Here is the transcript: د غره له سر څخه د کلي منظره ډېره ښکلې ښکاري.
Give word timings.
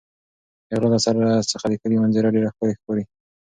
د 0.67 0.69
غره 0.79 0.87
له 0.93 0.99
سر 1.05 1.15
څخه 1.51 1.65
د 1.69 1.73
کلي 1.81 1.95
منظره 2.01 2.33
ډېره 2.35 2.49
ښکلې 2.53 2.73
ښکاري. 2.79 3.03